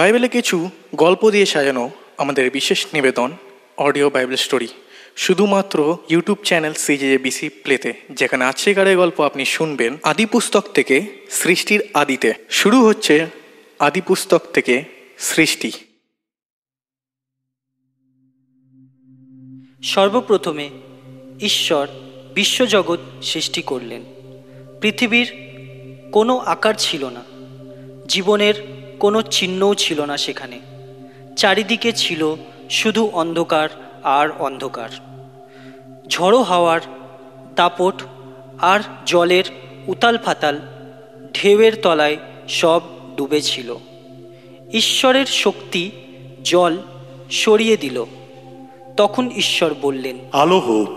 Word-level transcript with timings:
বাইবেলে 0.00 0.28
কিছু 0.28 0.70
গল্প 0.94 1.30
দিয়ে 1.30 1.46
সাজানো 1.46 1.90
আমাদের 2.18 2.50
বিশেষ 2.50 2.86
নিবেদন, 2.94 3.32
অডিও 3.76 4.10
বাইবেল 4.10 4.36
স্টোরি। 4.36 4.68
শুধুমাত্র 5.16 5.96
ইউটিউব 6.08 6.38
চ্যানেল 6.44 6.72
সিজেবিসি 6.72 7.48
প্লেতে 7.48 7.92
যেখানে 8.10 8.44
আজকেকারের 8.44 8.96
গল্প 8.96 9.20
আপনি 9.20 9.44
শুনবেন 9.44 9.96
আদি 10.02 10.26
পুস্তক 10.26 10.64
থেকে 10.74 11.26
সৃষ্টির 11.30 11.82
আদিতে। 11.94 12.32
শুরু 12.50 12.84
হচ্ছে 12.86 13.26
আদি 13.78 14.00
পুস্তক 14.00 14.42
থেকে 14.54 14.84
সৃষ্টি। 15.18 15.72
সর্বপ্রথমে 19.82 20.70
ঈশ্বর 21.40 21.88
বিশ্বজগৎ 22.34 22.98
সৃষ্টি 23.22 23.62
করলেন। 23.62 24.02
পৃথিবীর 24.80 25.32
কোনো 26.12 26.36
আকার 26.36 26.74
ছিল 26.78 27.08
না। 27.08 27.24
জীবনের 28.08 28.79
কোনো 29.00 29.22
চিহ্নও 29.22 29.74
ছিল 29.74 30.04
না 30.04 30.16
সেখানে। 30.16 30.60
চারিদিকে 31.36 31.92
ছিল 31.92 32.34
শুধু 32.70 33.10
অন্ধকার 33.12 33.68
আর 34.02 34.28
অন্ধকার। 34.38 34.88
ঝড়ো 36.08 36.42
হাওয়ার 36.42 36.80
দাপট 37.54 38.02
আর 38.58 38.80
জলের 39.06 39.44
উতাল 39.86 40.18
ফাতাল 40.18 40.60
ঢেউয়ের 41.32 41.82
তলায় 41.82 42.16
সব 42.48 42.80
ডুবেছিল। 43.16 43.76
ঈশ্বরের 44.72 45.26
শক্তি 45.26 45.90
জল 46.42 46.78
সরিয়ে 47.30 47.76
দিল। 47.76 48.04
তখন 48.96 49.30
ঈশ্বর 49.36 49.74
বললেন 49.82 50.18
আলো 50.32 50.58
হোক। 50.58 50.88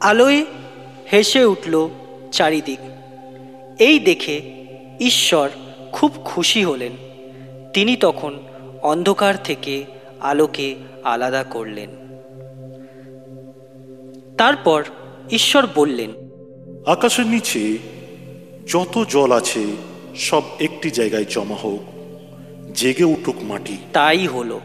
আলোয় 0.00 0.44
হেসে 1.12 1.44
উঠল 1.44 1.88
চারিদিক। 2.32 2.78
এই 3.78 3.98
দেখে 3.98 4.40
ঈশ্বর 5.00 5.48
খুব 5.92 6.10
খুশি 6.24 6.64
হলেন। 6.64 7.05
তিনি 7.76 7.96
তখন 7.96 8.42
অন্ধকার 8.82 9.34
থেকে 9.44 9.84
আলোকে 10.20 10.74
আলাদা 11.04 11.44
করলেন। 11.44 11.90
তারপর 14.38 14.84
ঈশ্বর 15.30 15.66
বললেন 15.74 16.12
আকাশের 16.86 17.26
নিচে 17.26 17.78
যত 18.68 19.04
জল 19.08 19.32
আছে 19.32 19.64
সব 20.16 20.42
একটি 20.60 20.90
জায়গায় 20.90 21.24
জমা 21.24 21.54
হোক 21.54 21.80
জেগে 22.74 23.04
উঠুক 23.04 23.34
মাটি। 23.42 23.76
তাই 23.92 24.26
হলো। 24.26 24.60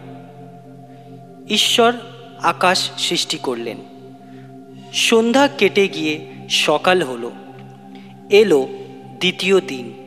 ঈশ্বর 1.50 1.94
আকাশ 2.42 2.92
সৃষ্টি 2.98 3.38
করলেন। 3.38 3.78
সন্ধ্যা 4.94 5.48
কেটে 5.48 5.88
গিয়ে 5.88 6.20
সকাল 6.50 7.04
হলো। 7.04 7.32
এলো 8.30 8.68
দ্বিতীয় 9.20 9.62
দিন। 9.62 10.01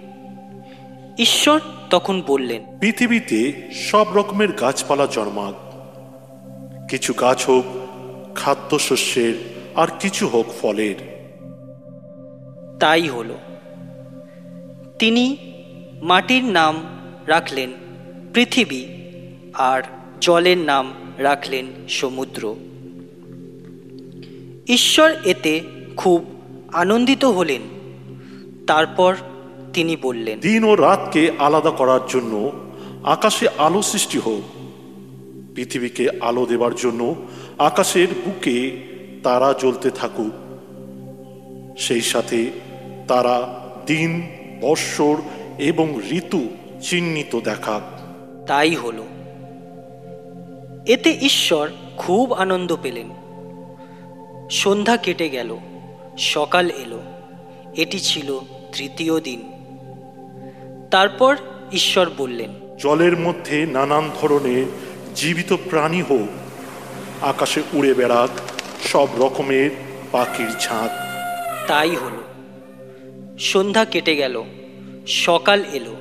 ঈশ্বর 1.19 1.61
তখন 1.91 2.23
বললেন 2.27 2.79
পৃথিবীতে 2.81 3.71
সব 3.73 4.07
রকমের 4.15 4.53
গাছপালা 4.53 5.07
জন্মাক। 5.07 5.55
কিছু 6.91 7.13
গাছ 7.13 7.49
হোক 7.49 7.65
খাদ্যশস্যের 8.35 9.35
আর 9.75 9.89
কিছু 10.01 10.29
হোক 10.29 10.47
ফলের। 10.63 10.95
তাই 12.81 13.09
হলো। 13.09 13.39
তিনি 14.99 15.37
মাটির 16.03 16.45
নাম 16.45 16.83
রাখলেন 17.27 17.73
পৃথিবী 18.35 18.87
আর 19.55 19.83
জলের 20.21 20.59
নাম 20.59 20.93
রাখলেন 21.19 21.67
সমুদ্র। 21.89 22.55
ঈশ্বর 24.69 25.15
এতে 25.25 25.61
খুব 25.97 26.25
আনন্দিত 26.73 27.25
হলেন। 27.25 27.61
তারপর 28.67 29.17
তিনি 29.75 29.97
বললেন 29.97 30.41
দিন 30.41 30.65
ও 30.65 30.75
রাতকে 30.75 31.31
আলাদা 31.39 31.71
করার 31.71 32.01
জন্য 32.09 32.53
আকাশে 33.03 33.49
আলো 33.59 33.83
সৃষ্টি 33.83 34.19
হোক 34.19 34.43
পৃথিবীকে 35.55 36.09
আলো 36.21 36.47
দেবার 36.47 36.75
জন্য 36.75 37.15
আকাশের 37.59 38.09
বুকে 38.25 38.77
তারা 39.23 39.53
জ্বলতে 39.53 39.91
থাকুক। 39.91 40.33
সেই 41.79 42.01
সাথে 42.01 42.51
তারা 43.09 43.61
দিন 43.87 44.23
বৎসর 44.61 45.17
এবং 45.59 46.01
ঋতু 46.11 46.49
চিহ্নিত 46.81 47.41
দেখাক। 47.41 47.83
তাই 48.47 48.75
হলো। 48.75 49.05
এতে 50.87 51.11
ঈশ্বর 51.11 51.71
খুব 51.97 52.33
আনন্দ 52.33 52.77
পেলেন। 52.83 53.11
সন্ধ্যা 54.51 54.97
কেটে 54.97 55.29
গেল 55.29 55.57
সকাল 56.19 56.71
এলো। 56.71 57.03
এটি 57.77 57.99
ছিল 58.01 58.39
তৃতীয় 58.73 59.21
দিন। 59.21 59.54
তারপর 60.95 61.37
ঈশ্বর 61.73 62.11
বললেন 62.17 62.77
জলের 62.77 63.19
মধ্যে 63.19 63.67
নানান 63.67 64.11
ধরনের 64.21 64.65
জীবিত 65.15 65.53
প্রাণী 65.53 66.03
হোক 66.03 66.29
আকাশে 67.25 67.63
উড়ে 67.73 67.95
বেড়াক 67.95 68.31
সব 68.87 69.09
রকমের 69.19 69.71
পাখির 70.13 70.49
ঝাঁক। 70.61 70.91
তাই 71.69 71.91
হলো। 71.91 72.23
সন্ধ্যা 73.39 73.85
কেটে 73.85 74.17
গেল 74.17 74.45
সকাল 75.07 75.65
এলো 75.73 75.97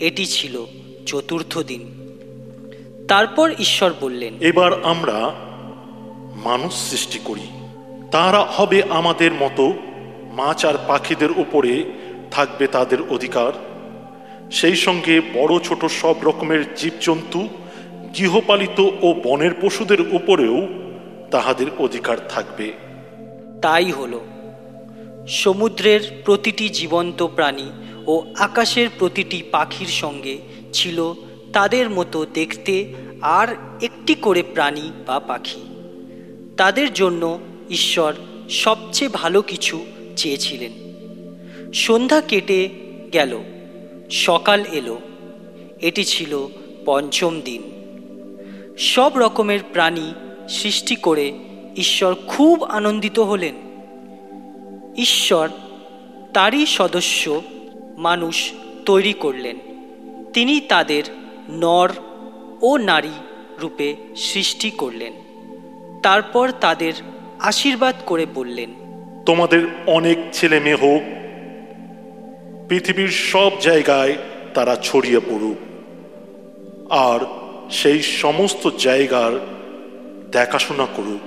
এটি 0.00 0.26
ছিল 0.26 0.64
চতুর্থ 1.06 1.58
দিন। 1.58 1.82
তারপর 3.08 3.54
ঈশ্বর 3.58 3.92
বললেন 4.00 4.34
এবার 4.40 4.84
আমরা 4.84 5.34
মানুষ 6.44 6.90
সৃষ্টি 6.90 7.18
করি। 7.24 7.46
তারা 8.10 8.40
হবে 8.40 8.82
আমাদের 8.90 9.32
মতো 9.32 9.72
মাছ 10.32 10.64
আর 10.64 10.74
পাখিদের 10.86 11.30
উপরে 11.30 11.84
থাকবে 12.30 12.66
তাদের 12.66 12.98
অধিকার। 13.10 13.71
সেই 14.50 14.76
সঙ্গে 14.76 15.20
বড় 15.20 15.58
ছোট 15.58 15.84
সব 15.84 16.14
রকমের 16.22 16.74
জীবজন্তু, 16.74 17.48
গৃহপালিত 18.18 18.80
ও 19.02 19.14
বনের 19.24 19.50
পশুদের 19.62 20.00
উপরেও 20.00 20.68
তাহাদের 21.30 21.66
অধিকার 21.78 22.28
থাকবে। 22.28 22.72
তাই 23.62 23.90
হল। 23.90 24.20
সমুদ্রের 25.28 26.22
প্রতিটি 26.24 26.68
জীবন্ত 26.68 27.26
প্রাণী 27.26 27.70
ও 28.06 28.22
আকাশের 28.38 28.88
প্রতিটি 28.98 29.42
পাখির 29.42 29.86
সঙ্গে 29.86 30.38
ছিল 30.72 31.12
তাদের 31.52 31.90
মতো 31.90 32.26
দেখতে 32.34 32.94
আর 33.20 33.56
একটি 33.82 34.14
করে 34.14 34.42
প্রাণী 34.42 34.90
বা 35.06 35.20
পাখি। 35.20 35.60
তাদের 36.56 36.92
জন্য 36.92 37.40
ঈশ্বর 37.70 38.14
সবচেয়ে 38.50 39.08
ভালো 39.08 39.42
কিছু 39.42 39.86
চেয়েছিলেন। 40.16 40.72
সন্ধ্যা 41.74 42.20
কেটে 42.20 42.68
গেল। 43.12 43.38
সকাল 44.12 44.64
এলো। 44.72 44.98
এটি 45.80 46.04
ছিল 46.04 46.48
পঞ্চম 46.84 47.40
দিন। 47.40 47.62
সব 48.78 49.12
রকমের 49.16 49.60
প্রাণী 49.72 50.12
সৃষ্টি 50.48 50.96
করে 50.96 51.32
ঈশ্বর 51.76 52.14
খুব 52.26 52.64
আনন্দিত 52.64 53.18
হলেন। 53.18 53.54
ঈশ্বর 54.96 55.48
তারই 56.34 56.66
সদস্য 56.66 57.42
মানুষ 57.96 58.52
তৈরি 58.86 59.12
করলেন। 59.12 59.58
তিনি 60.32 60.60
তাদের 60.60 61.02
নর 61.48 61.90
ও 62.62 62.76
নারী 62.76 63.12
রূপে 63.60 63.96
সৃষ্টি 64.16 64.70
করলেন। 64.70 65.12
তারপর 66.02 66.50
তাদের 66.50 66.92
আশীর্বাদ 67.38 67.94
করে 68.06 68.26
বললেন, 68.34 68.70
তোমাদের 69.26 69.66
অনেক 69.86 70.18
ছেলে 70.32 70.60
মেয়ে 70.60 70.76
হোক 70.76 71.21
পৃথিবীর 72.72 73.08
সব 73.08 73.50
জায়গায় 73.60 74.16
তারা 74.54 74.76
ছড়িয়ে 74.82 75.20
পড়ুক। 75.20 75.56
আর 76.92 77.20
সেই 77.70 78.02
সমস্ত 78.02 78.70
জায়গার 78.78 79.32
দেখাশোনা 80.30 80.86
করুক। 80.96 81.20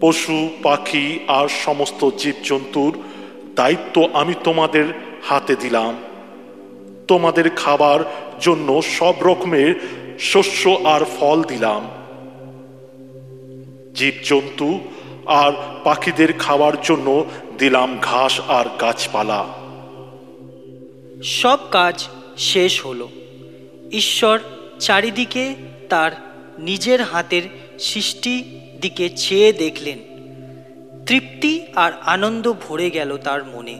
পশু, 0.00 0.48
পাখি 0.62 1.18
আর 1.28 1.48
সমস্ত 1.48 2.10
জীবজন্তুর 2.18 2.98
দায়িত্ব 3.56 4.08
আমি 4.12 4.34
তোমাদের 4.44 4.84
হাতে 5.22 5.56
দিলাম। 5.56 5.96
তোমাদের 7.08 7.50
খাবার 7.50 8.00
জন্য 8.40 8.82
সব 8.82 9.14
রকমের 9.22 9.74
শস্য 10.18 10.80
আর 10.84 11.00
ফল 11.20 11.42
দিলাম। 11.42 11.90
জীবজন্তু 13.94 14.78
আর 15.26 15.52
পাখিদের 15.84 16.32
খাওয়ার 16.32 16.72
জন্য 16.82 17.24
দিলাম 17.58 17.98
ঘাস 18.02 18.40
আর 18.48 18.64
গাছপালা। 18.80 19.65
সব 21.24 21.58
কাজ 21.70 22.08
শেষ 22.38 22.86
হলো। 22.86 23.08
ঈশ্বর 23.92 24.40
চারিদিকে 24.78 25.54
তার 25.88 26.12
নিজের 26.58 27.02
হাতের 27.02 27.42
সৃষ্টি 27.78 28.44
দিকে 28.80 29.08
চেয়ে 29.08 29.52
দেখলেন। 29.52 29.98
তৃপ্তি 31.06 31.66
আর 31.74 31.92
আনন্দ 31.92 32.52
ভরে 32.52 32.90
গেল 32.90 33.16
তার 33.16 33.44
মনে। 33.44 33.78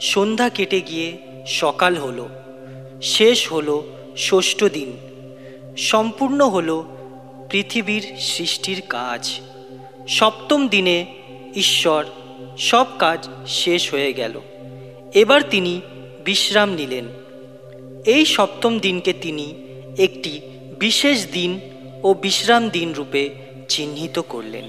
সন্ধ্যা 0.00 0.48
কেটে 0.48 0.80
গিয়ে 0.80 1.18
সকাল 1.46 1.96
হলো। 1.96 2.28
শেষ 3.02 3.52
হলো 3.52 3.92
ষষ্ঠ 4.16 4.64
দিন। 4.64 4.92
সম্পূর্ণ 5.76 6.48
হলো 6.48 6.84
পৃথিবীর 7.50 8.14
সৃষ্টির 8.18 8.82
কাজ। 8.88 9.40
সপ্তম 10.08 10.68
দিনে 10.68 11.06
ঈশ্বর 11.54 12.04
সব 12.58 12.86
কাজ 12.98 13.28
শেষ 13.46 13.90
হয়ে 13.90 14.12
গেল। 14.12 14.40
এবার 15.14 15.42
তিনি 15.42 15.80
বিশ্রাম 16.24 16.70
নিলেন। 16.70 17.06
এই 18.06 18.24
সপ্তম 18.26 18.78
দিনকে 18.78 19.12
তিনি 19.12 19.46
একটি 19.98 20.40
বিশেষ 20.78 21.26
দিন 21.32 21.60
ও 22.02 22.14
বিশ্রাম 22.14 22.68
দিন 22.68 22.88
রূপে 22.94 23.22
চিহ্নিত 23.68 24.18
করলেন। 24.18 24.66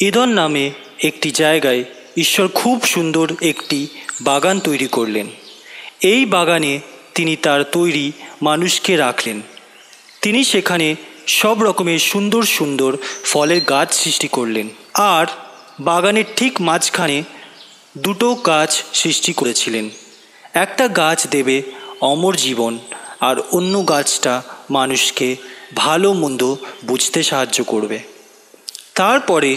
ইদন 0.00 0.28
নামে 0.28 0.70
একটি 1.04 1.30
জায়গায় 1.30 1.84
ঈশ্বর 2.16 2.48
খুব 2.48 2.84
সুন্দর 2.84 3.26
একটি 3.42 3.86
বাগান 4.20 4.60
তৈরি 4.60 4.88
করলেন। 4.88 5.26
এই 6.06 6.20
বাগানে 6.26 6.72
তিনি 7.14 7.34
তার 7.36 7.60
তৈরি 7.64 8.06
মানুষকে 8.42 8.92
রাখলেন। 8.96 9.38
তিনি 10.22 10.40
সেখানে 10.44 10.88
সব 11.26 11.56
রকমের 11.62 11.98
সুন্দর 11.98 12.42
সুন্দর 12.56 12.90
ফলের 13.24 13.60
গাছ 13.60 13.88
সৃষ্টি 13.94 14.28
করলেন 14.28 14.68
আর 14.94 15.26
বাগানের 15.80 16.24
ঠিক 16.36 16.60
মাঝখানে 16.60 17.18
দুটো 17.98 18.28
গাছ 18.34 18.72
সৃষ্টি 18.92 19.32
করেছিলেন। 19.32 19.90
একটা 20.54 20.84
গাছ 20.88 21.26
দেবে 21.26 21.56
অমর 22.00 22.34
জীবন 22.36 22.78
আর 23.20 23.36
অন্য 23.50 23.74
গাছটা 23.88 24.42
মানুষকে 24.70 25.28
ভালো 25.74 26.08
মন্দ 26.12 26.42
বুঝতে 26.84 27.22
সাহায্য 27.22 27.58
করবে। 27.64 27.98
তারপরে 28.94 29.50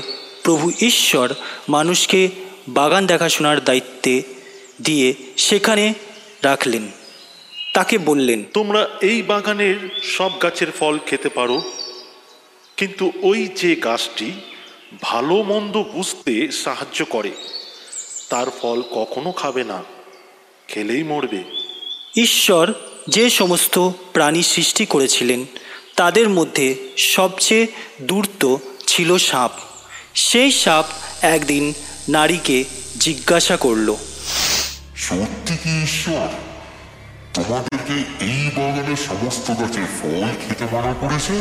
প্রভু 0.44 0.66
ঈশ্বর 0.82 1.28
মানুষকে 1.70 2.22
বাগান 2.70 3.04
দেখাশোনার 3.08 3.64
দায়িত্বে 3.64 4.14
দিয়ে 4.82 5.08
সেখানে 5.38 5.86
রাখলেন 6.44 6.88
তাকে 7.74 7.98
বললেন 7.98 8.44
তোমরা 8.54 8.90
এই 9.02 9.22
বাগানের 9.22 10.02
সব 10.04 10.32
গাছের 10.42 10.72
ফল 10.72 11.00
খেতে 11.06 11.30
পারো 11.30 11.62
কিন্তু 12.78 13.12
ওই 13.22 13.48
যে 13.56 13.76
গাছটি 13.76 14.32
ভালো 15.02 15.44
মন্দ 15.44 15.78
বুঝতে 15.78 16.52
সাহায্য 16.52 17.06
করে 17.06 17.32
তার 18.30 18.48
ফল 18.62 18.82
কখনো 18.92 19.32
খাবে 19.32 19.64
না 19.64 19.84
খেলেই 20.68 21.04
মরবে। 21.04 21.44
ঈশ্বর 22.18 22.74
যে 23.08 23.30
সমস্ত 23.30 23.90
প্রাণী 24.14 24.44
সৃষ্টি 24.44 24.86
করেছিলেন 24.86 25.46
তাদের 25.96 26.30
মধ্যে 26.30 26.76
সবচেয়ে 26.98 27.68
দূর্ত 28.02 28.56
ছিল 28.88 29.18
সাপ। 29.18 29.52
সেই 30.16 30.52
সাপ 30.52 30.86
একদিন 31.22 31.74
নারীকে 32.10 32.64
জিজ্ঞাসা 33.00 33.58
করল 33.58 33.96
সত্যি 35.00 35.58
কি 35.64 35.84
ঈশ্বর 35.84 36.28
তোমাদেরকে 37.34 37.96
এই 38.26 38.52
বাগানের 38.58 38.96
সমস্ত 38.96 39.48
গাছের 39.52 39.88
ফল 40.02 40.24
খেতে 40.48 40.66
মানা 40.76 40.94
করেছে? 40.94 41.36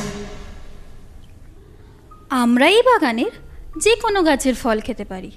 আমরা 2.30 2.66
এই 2.68 2.82
বাগানের 2.82 3.32
যে 3.78 3.96
কোনো 3.96 4.22
গাছের 4.22 4.54
ফল 4.54 4.80
খেতে 4.80 5.04
পারি। 5.04 5.30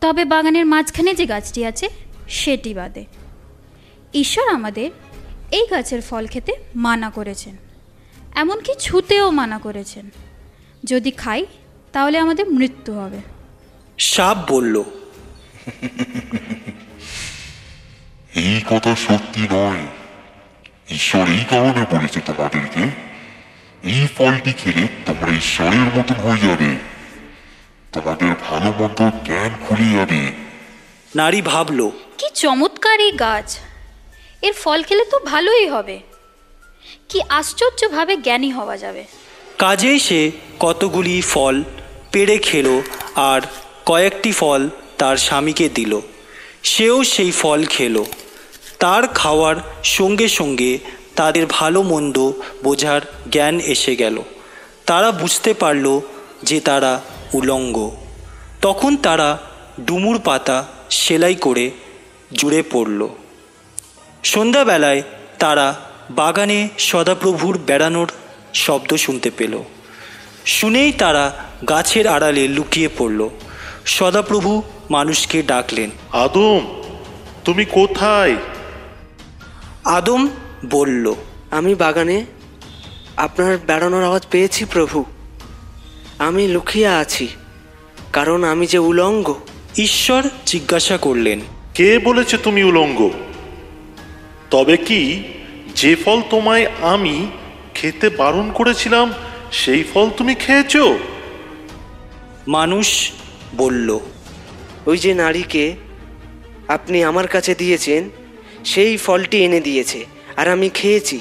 তবে 0.00 0.24
বাগানের 0.24 0.66
মাঝখানে 0.66 1.14
যে 1.14 1.26
গাছটি 1.26 1.64
আছে 1.64 1.88
সেটি 2.28 2.74
বাদে। 2.74 3.04
ঈশ্বর 4.14 4.54
আমাদের 4.54 4.90
এই 5.50 5.66
গাছের 5.70 6.00
ফল 6.00 6.26
খেতে 6.26 6.52
মানা 6.76 7.10
করেছেন 7.10 7.56
এমনকি 8.34 8.72
ছুতেও 8.78 9.30
মানা 9.30 9.58
করেছেন। 9.58 10.10
যদি 10.84 11.10
খাই 11.10 11.46
তাহলে 11.92 12.18
আমাদের 12.18 12.50
মৃত্যু 12.50 12.92
হবে। 12.92 13.18
সাপ 13.98 14.52
বলল। 14.52 14.84
কথা 18.70 18.94
সত্যি 18.94 19.46
নয়। 19.50 19.86
ঈশ্বর 20.90 21.28
এই 21.28 21.44
কারণে 21.50 21.96
বলেছে 21.96 22.20
তোমাদেরকে 22.20 22.82
এই 23.82 24.06
ফলটি 24.16 24.52
খেলে 24.52 24.88
তোমরা 25.06 25.36
ঈশ্বরের 25.36 25.80
মতন 25.80 26.14
হয়ে 26.14 26.48
যাবে। 26.48 26.76
তোমাদের 27.92 28.34
ভালো 28.50 28.72
মন্দ 28.78 29.10
জ্ঞান 29.24 29.50
খুলে 29.68 29.96
যাবে। 29.96 30.32
নারী 31.16 31.42
ভাবল 31.42 31.90
কি 32.18 32.30
চমৎকার 32.34 33.00
এই 33.00 33.12
গাছ। 33.12 33.58
এর 34.42 34.52
ফল 34.52 34.82
খেলে 34.82 35.04
তো 35.04 35.18
ভালোই 35.18 35.68
হবে। 35.68 36.00
কি 37.08 37.20
আশ্চর্যভাবে 37.28 38.16
জ্ঞানী 38.16 38.50
হওয়া 38.50 38.76
যাবে। 38.76 39.04
কাজেই 39.58 39.98
সে 39.98 40.32
কতগুলি 40.60 41.20
ফল 41.20 41.62
পেড়ে 42.12 42.38
খেলো 42.38 42.82
আর 43.14 43.40
কয়েকটি 43.86 44.32
ফল 44.32 44.68
তার 44.98 45.16
স্বামীকে 45.16 45.68
দিল। 45.68 46.00
সেও 46.62 47.04
সেই 47.04 47.30
ফল 47.30 47.64
খেলো। 47.64 48.06
তার 48.84 49.06
খাওয়ার 49.06 49.56
সঙ্গে 49.84 50.28
সঙ্গে 50.28 50.78
তাদের 51.16 51.46
ভালো 51.50 51.82
মন্দ 51.82 52.32
বোঝার 52.64 53.00
জ্ঞান 53.30 53.60
এসে 53.60 53.96
গেল। 53.96 54.22
তারা 54.86 55.10
বুঝতে 55.10 55.54
পারল 55.54 56.00
যে 56.42 56.60
তারা 56.60 57.00
উলঙ্গ। 57.32 57.96
তখন 58.62 58.96
তারা 58.96 59.38
ডুমুর 59.86 60.20
পাতা 60.24 60.66
সেলাই 60.90 61.34
করে 61.34 61.70
জুড়ে 62.32 62.62
পড়ল। 62.70 63.08
সন্ধ্যাবেলায় 64.24 65.02
তারা 65.38 65.74
বাগানে 66.10 66.68
সদাপ্রভুর 66.78 67.58
বেড়ানোর 67.58 68.08
শব্দ 68.54 68.94
শুনতে 68.94 69.30
পেল। 69.30 69.58
শুনেই 70.46 70.92
তারা 70.92 71.24
গাছের 71.68 72.06
আড়ালে 72.06 72.48
লুকিয়ে 72.48 72.88
পড়ল। 72.98 73.28
সদাপ্রভু 73.86 74.62
মানুষকে 74.90 75.42
ডাকলেন, 75.42 75.90
আদম, 76.12 76.82
তুমি 77.44 77.64
কোথায়? 77.64 78.36
আদম 79.84 80.28
বলল 80.70 81.14
আমি 81.50 81.74
বাগানে 81.74 82.24
আপনার 83.16 83.58
বেড়ানোর 83.66 84.04
আওয়াজ 84.04 84.26
পেয়েছি 84.30 84.64
প্রভু। 84.64 85.04
আমি 86.18 86.48
লুকিয়ে 86.48 86.86
আছি 86.86 87.28
কারণ 88.12 88.44
আমি 88.44 88.66
যে 88.66 88.78
উলঙ্গ। 88.78 89.34
ঈশ্বর 89.78 90.22
জিজ্ঞাসা 90.46 90.96
করলেন 90.96 91.40
কে 91.74 91.98
বলেছে 91.98 92.38
তুমি 92.38 92.64
উলঙ্গ? 92.64 93.10
তবে 94.50 94.76
কি 94.76 95.22
যে 95.76 95.96
ফল 95.96 96.22
তোমায় 96.30 96.66
আমি 96.82 97.26
খেতে 97.74 98.08
বারণ 98.08 98.52
করেছিলাম 98.52 99.12
সেই 99.52 99.84
ফল 99.84 100.10
তুমি 100.10 100.34
খেয়েছ? 100.34 100.76
মানুষ 102.48 103.10
বলল 103.56 103.98
ওই 104.86 104.98
যে 104.98 105.14
নারীকে 105.14 105.76
আপনি 106.68 107.04
আমার 107.04 107.28
কাছে 107.28 107.54
দিয়েছেন 107.54 108.10
সেই 108.64 108.96
ফলটি 108.96 109.38
এনে 109.44 109.60
দিয়েছে 109.60 110.00
আর 110.36 110.46
আমি 110.48 110.68
খেয়েছি। 110.68 111.20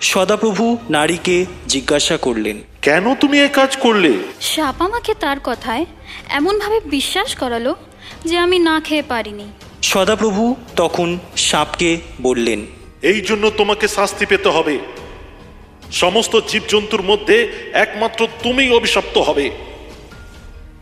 সদাপ্রভু 0.00 0.64
নারীকে 0.90 1.36
জিজ্ঞাসা 1.68 2.16
করলেন 2.16 2.56
কেন 2.82 3.14
তুমি 3.14 3.36
এ 3.40 3.48
কাজ 3.48 3.76
করলে? 3.76 4.12
সাপ 4.40 4.76
আমাকে 4.82 5.12
তার 5.14 5.38
কথায় 5.44 5.84
এমনভাবে 6.28 6.78
বিশ্বাস 6.96 7.30
করালো 7.36 7.72
যে 8.24 8.36
আমি 8.38 8.58
না 8.58 8.76
খেয়ে 8.80 9.02
পারিনি। 9.02 9.46
সদাপ্রভু 9.82 10.42
তখন 10.76 11.18
সাপকে 11.36 11.90
বললেন 12.22 12.60
এই 13.02 13.20
জন্য 13.20 13.44
তোমাকে 13.50 13.88
শাস্তি 13.88 14.24
পেতে 14.26 14.48
হবে। 14.48 14.78
সমস্ত 15.92 16.34
জীবজন্তুর 16.48 17.02
মধ্যে 17.02 17.36
একমাত্র 17.84 18.20
তুমিই 18.42 18.70
অভিশপ্ত 18.70 19.16
হবে। 19.18 19.46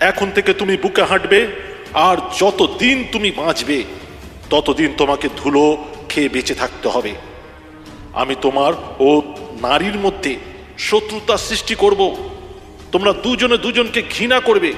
এখন 0.00 0.28
থেকে 0.30 0.50
তুমি 0.54 0.76
বুকে 0.76 1.02
হাঁটবে 1.02 1.40
আর 2.08 2.16
যত 2.40 2.58
দিন 2.78 2.96
তুমি 3.12 3.30
বাঁচবে 3.30 3.78
ততদিন 4.54 4.90
তোমাকে 5.00 5.26
ধুলো 5.36 5.64
খেয়ে 6.08 6.32
বেঁচে 6.34 6.54
থাকতে 6.54 6.88
হবে। 6.88 7.12
আমি 8.22 8.34
তোমার 8.42 8.72
ও 9.00 9.08
নারীর 9.60 9.96
মধ্যে 9.98 10.32
শত্রুতা 10.78 11.36
সৃষ্টি 11.46 11.74
করব। 11.74 12.00
তোমরা 12.92 13.12
দুজনে 13.24 13.56
দুজনকে 13.58 14.00
ঘৃণা 14.14 14.38
করবে। 14.40 14.70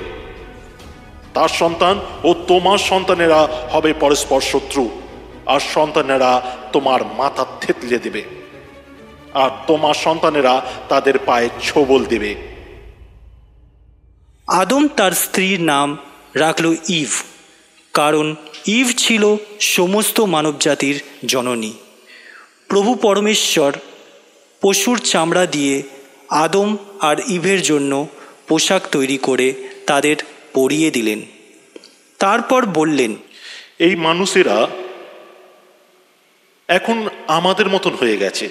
তার 1.34 1.50
সন্তান 1.60 1.94
ও 2.24 2.30
তোমার 2.48 2.78
সন্তানেরা 2.90 3.40
হবে 3.72 3.90
পরস্পর 4.00 4.40
শত্রু, 4.52 4.84
আর 5.46 5.60
সন্তানেরা 5.74 6.30
তোমার 6.72 7.00
মাথা 7.20 7.44
থেতলে 7.60 7.98
দেবে। 7.98 8.22
আর 9.42 9.50
তোমার 9.66 9.96
সন্তানেরা 10.06 10.54
তাদের 10.88 11.16
পায়ে 11.18 11.48
ছোবল 11.62 12.00
দেবে। 12.04 12.32
আদম 14.60 14.84
তার 14.98 15.12
স্ত্রীর 15.24 15.60
নাম 15.72 15.88
রাখল 16.34 16.66
ইভ, 17.00 17.10
কারণ 17.94 18.26
ইভ 18.66 18.86
ছিল 18.96 19.36
সমস্ত 19.60 20.20
মানবজাতির 20.20 20.96
জননী। 21.26 21.72
প্রভু 22.68 22.94
পরমেশ্বর 22.94 23.72
পশুর 24.62 24.98
চামড়া 24.98 25.46
দিয়ে 25.46 25.82
আদম 26.28 26.76
আর 27.00 27.16
ইভের 27.28 27.62
জন্য 27.62 27.92
পোশাক 28.48 28.82
তৈরি 28.90 29.18
করে 29.18 29.54
তাদের 29.86 30.16
পরিয়ে 30.54 30.90
দিলেন। 30.90 31.20
তারপর 32.18 32.66
বললেন, 32.66 33.16
এই 33.78 33.96
মানুষেরা 33.96 34.66
এখন 36.68 37.08
আমাদের 37.26 37.68
মতন 37.68 37.94
হয়ে 37.94 38.16
গেছে। 38.16 38.48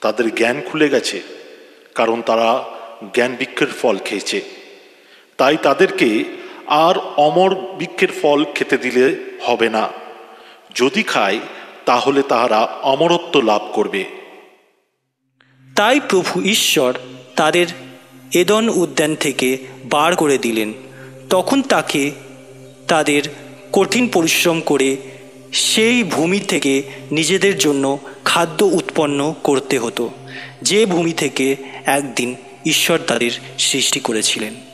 তাদের 0.00 0.34
জ্ঞান 0.34 0.60
খুলে 0.60 0.88
গেছে, 0.88 1.22
কারণ 1.94 2.22
তারা 2.22 2.64
জ্ঞান 3.14 3.36
বৃক্ষের 3.36 3.70
ফল 3.82 3.98
খেয়েছে। 3.98 4.40
তাই 5.38 5.56
তাদেরকে 5.62 6.24
আর 6.66 6.98
অমর 7.16 7.54
বৃক্ষের 7.54 8.08
ফল 8.22 8.44
খেতে 8.54 8.78
দিলে 8.78 9.16
হবে 9.42 9.68
না। 9.68 9.88
যদি 10.74 11.02
খায়, 11.02 11.38
তাহলে 11.86 12.22
তাহারা 12.22 12.60
অমরত্ব 12.64 13.40
লাভ 13.40 13.62
করবে। 13.72 14.04
তাই 15.76 16.00
প্রভু 16.08 16.42
ঈশ্বর 16.42 16.98
তাদের 17.36 17.66
এদন 18.34 18.68
উদ্যান 18.68 19.14
থেকে 19.14 19.58
বার 19.84 20.16
করে 20.16 20.38
দিলেন। 20.38 20.72
তখন 21.30 21.62
তাকে 21.62 22.10
তাদের 22.88 23.22
কঠিন 23.72 24.08
পরিশ্রম 24.08 24.60
করে 24.60 24.96
সেই 25.52 26.02
ভূমি 26.02 26.40
থেকে 26.40 26.82
নিজেদের 27.10 27.58
জন্য 27.58 27.98
খাদ্য 28.24 28.64
উৎপন্ন 28.64 29.34
করতে 29.42 29.78
হতো, 29.78 30.10
যে 30.62 30.86
ভূমি 30.86 31.12
থেকে 31.12 31.56
একদিন 31.84 32.36
ঈশ্বর 32.66 32.98
তাদের 32.98 33.30
সৃষ্টি 33.58 34.00
করেছিলেন। 34.00 34.73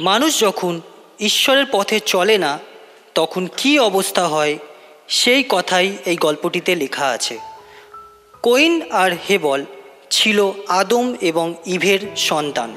মানুষ 0.00 0.40
যখন 0.40 0.80
ঈশ্বরের 1.20 1.66
পথে 1.72 2.00
চলে 2.00 2.38
না, 2.38 2.58
তখন 3.14 3.48
কি 3.56 3.78
অবস্থা 3.78 4.28
হয়? 4.28 4.58
সেই 5.08 5.44
কথাই 5.48 5.96
এই 6.06 6.16
গল্পটিতে 6.16 6.76
লেখা 6.76 7.06
আছে। 7.06 7.38
কইন 8.42 8.82
আর 8.90 9.12
হেবল 9.30 9.64
ছিল 10.10 10.52
আদম 10.68 11.14
এবং 11.20 11.54
ইভের 11.66 12.16
সন্তান। 12.16 12.74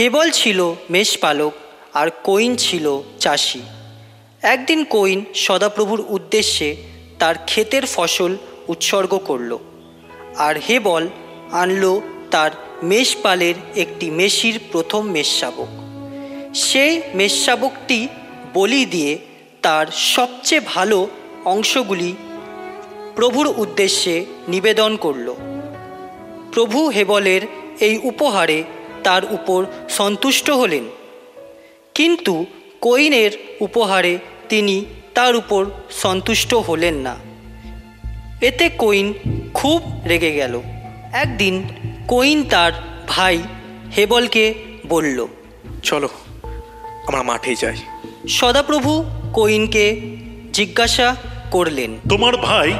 হেবল 0.00 0.30
ছিল 0.30 0.74
মেষপালক 0.90 1.52
আর 1.94 2.08
কইন 2.24 2.56
ছিল 2.56 3.00
চাষি। 3.20 3.62
একদিন 4.42 4.84
কইন 4.84 5.24
সদাপ্রভুর 5.34 6.04
উদ্দেশ্যে 6.08 6.76
তার 7.18 7.34
ক্ষেতের 7.44 7.86
ফসল 7.86 8.36
উৎসর্গ 8.68 9.18
করল। 9.18 9.58
আর 10.38 10.58
হেবল 10.58 11.08
আনলো 11.52 12.00
তার 12.30 12.50
মেষপালের 12.82 13.54
একটি 13.76 14.10
মেষির 14.10 14.60
প্রথম 14.72 15.10
মেষশাবক। 15.10 15.68
সেই 16.54 17.02
মেষশাবকটি 17.14 18.08
বলি 18.54 18.86
দিয়ে 18.86 19.18
তার 19.62 19.86
সবচেয়ে 19.86 20.60
ভালো 20.66 21.08
অংশগুলি 21.44 22.14
প্রভুর 23.16 23.54
উদ্দেশ্যে 23.56 24.24
নিবেদন 24.48 24.96
করল। 24.96 25.34
প্রভু 26.52 26.88
হেবলের 26.88 27.40
এই 27.80 27.98
উপহারে 28.02 28.64
তার 29.04 29.34
উপর 29.34 29.66
সন্তুষ্ট 29.88 30.50
হলেন। 30.50 30.84
কিন্তু 31.94 32.46
কইনের 32.80 33.30
উপহারে 33.60 34.18
তিনি 34.48 34.84
তার 35.14 35.36
উপর 35.36 35.66
সন্তুষ্ট 35.90 36.54
হলেন 36.54 36.94
না। 36.94 37.16
এতে 38.42 38.70
কইন 38.78 39.14
খুব 39.54 39.82
রেগে 40.08 40.32
গেল। 40.32 40.62
একদিন 41.12 41.64
কইন 42.08 42.44
তার 42.44 42.72
ভাই 43.08 43.42
হেবলকে 43.96 44.54
বলল 44.88 45.26
চলো 45.82 46.08
আমরা 47.06 47.22
মাঠে 47.22 47.54
যাই। 47.54 47.76
সদাপ্রভু 48.28 49.04
কইনকে 49.32 50.00
জিজ্ঞাসা 50.52 51.16
করলেন 51.50 51.98
তোমার 52.08 52.36
ভাই 52.36 52.72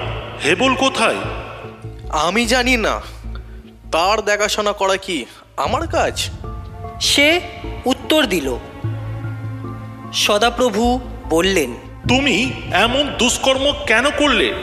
হেবল 0.45 0.75
কোথায়? 0.75 1.17
আমি 2.11 2.47
জানি 2.47 2.77
না। 2.77 3.01
তার 3.93 4.23
দেখাশোনা 4.23 4.73
করা 4.73 4.97
কি 4.97 5.25
আমার 5.57 5.87
কাজ? 5.87 6.31
সে 7.01 7.41
উত্তর 7.85 8.27
দিল। 8.27 8.57
সদাপ্রভু 10.13 11.01
বললেন 11.29 11.73
তুমি 12.09 12.53
এমন 12.73 13.09
দুষ্কর্ম 13.19 13.73
কেন 13.87 14.11
করলে? 14.11 14.55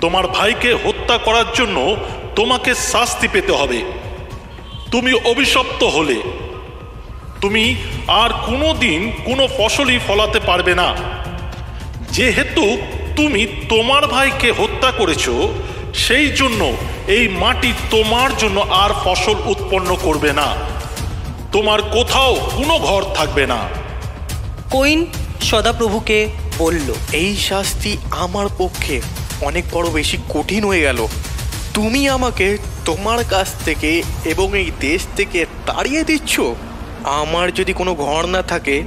তোমার 0.00 0.28
ভাইকে 0.28 0.74
হত্যা 0.74 1.18
করার 1.18 1.44
জন্য 1.54 1.96
তোমাকে 2.36 2.74
শাস্তি 2.74 3.28
পেতে 3.28 3.52
হবে। 3.52 3.82
তুমি 4.90 5.14
অভিশপ্ত 5.24 5.84
হলে। 5.84 6.22
তুমি 7.40 7.76
আর 8.06 8.30
কোনো 8.30 8.74
দিন 8.74 9.12
কোনো 9.24 9.48
ফসলই 9.58 9.98
ফলাতে 10.08 10.40
পারবে 10.40 10.74
না। 10.74 10.94
যেহেতু 12.10 12.76
তুমি 13.16 13.46
তোমার 13.68 14.06
ভাইকে 14.06 14.52
হত্যা 14.52 14.90
করেছ 14.90 15.28
সেই 15.94 16.30
জন্য 16.30 16.72
এই 17.06 17.28
মাটি 17.28 17.72
তোমার 17.90 18.36
জন্য 18.36 18.60
আর 18.60 18.90
ফসল 19.04 19.34
উৎপন্ন 19.44 19.96
করবে 20.02 20.32
না। 20.32 20.46
তোমার 21.52 21.82
কোথাও 21.82 22.34
কোনো 22.56 22.78
ঘর 22.78 23.04
থাকবে 23.14 23.46
না। 23.46 23.58
কইন 24.70 25.06
সদাপ্রভুকে 25.42 26.28
বলল 26.58 26.94
এই 27.12 27.36
শাস্তি 27.36 27.96
আমার 28.10 28.46
পক্ষে 28.58 29.00
অনেক 29.40 29.64
বড় 29.72 29.90
বেশি 29.90 30.16
কঠিন 30.28 30.64
হয়ে 30.64 30.80
গেল। 30.80 31.06
তুমি 31.74 32.08
আমাকে 32.08 32.58
তোমার 32.84 33.24
কাছ 33.30 33.48
থেকে 33.64 34.02
এবং 34.24 34.58
এই 34.58 34.70
দেশ 34.80 35.06
থেকে 35.16 35.46
তাড়িয়ে 35.66 36.04
দিচ্ছ? 36.04 36.40
আমার 37.02 37.54
যদি 37.54 37.72
কোনো 37.72 37.94
ঘর 37.94 38.26
না 38.26 38.42
থাকে 38.42 38.82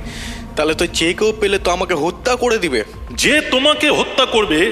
তাহলে 0.56 0.74
তো 0.74 0.88
যে 0.88 1.14
কেউ 1.14 1.34
পেলে 1.42 1.60
তো 1.60 1.72
আমাকে 1.72 1.94
হত্যা 1.94 2.36
করে 2.36 2.58
দিবে। 2.58 2.84
যে 3.12 3.42
তোমাকে 3.42 3.90
হত্যা 3.90 4.26
করবে 4.26 4.72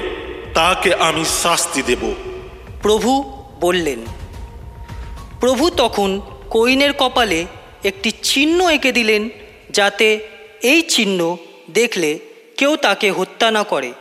তাকে 0.54 0.94
আমি 0.94 1.24
শাস্তি 1.42 1.82
দেব। 1.82 2.14
প্রভু 2.82 3.32
বললেন 3.60 3.98
প্রভু 5.40 5.70
তখন 5.70 6.20
কইনের 6.50 6.92
কপালে 6.92 7.46
একটি 7.84 8.10
চিহ্ন 8.22 8.68
এঁকে 8.68 8.92
দিলেন 8.92 9.28
যাতে 9.70 10.28
এই 10.62 10.82
চিহ্ন 10.82 11.36
দেখলে 11.70 12.18
কেউ 12.56 12.76
তাকে 12.76 13.10
হত্যা 13.10 13.50
না 13.50 13.62
করে। 13.62 13.92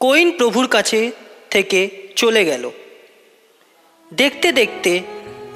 কইন 0.00 0.30
প্রভুর 0.30 0.66
কাছে 0.68 1.10
থেকে 1.50 1.90
চলে 2.16 2.44
গেল। 2.44 2.70
দেখতে 4.12 4.52
দেখতে 4.52 5.02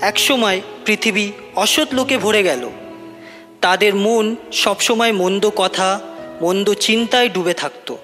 একসময় 0.00 0.61
পৃথিবী 0.85 1.33
অসৎ 1.57 1.95
লোকে 1.95 2.19
ভরে 2.19 2.42
গেল। 2.42 2.71
তাদের 3.61 3.95
মন 3.95 4.37
সবসময় 4.52 5.12
মন্দ 5.12 5.50
কথা, 5.57 6.00
মন্দ 6.42 6.75
চিন্তায় 6.75 7.28
ডুবে 7.28 7.54
থাকত। 7.54 7.97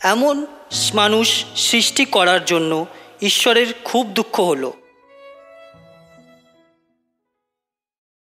এমন 0.00 0.46
মানুষ 0.94 1.44
সৃষ্টি 1.56 2.04
করার 2.04 2.44
জন্য 2.44 2.86
ঈশ্বরের 3.22 3.66
খুব 3.84 4.06
দুঃখ 4.06 4.40
হলো। 4.40 4.72